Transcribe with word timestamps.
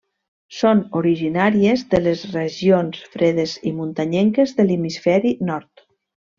Són 0.59 0.79
originàries 1.01 1.83
de 1.91 1.99
les 2.07 2.23
regions 2.31 3.05
fredes 3.19 3.55
i 3.73 3.77
muntanyenques 3.83 4.59
de 4.61 4.69
l'hemisferi 4.69 5.39
nord. 5.53 5.89